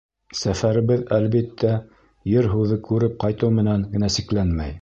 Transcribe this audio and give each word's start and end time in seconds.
—Сәфәребеҙ, 0.37 1.03
әлбиттә, 1.17 1.75
ер-һыуҙы 2.33 2.81
күреп 2.91 3.23
ҡайтыу 3.25 3.55
менән 3.63 3.89
генә 3.97 4.15
сикләнмәй. 4.19 4.77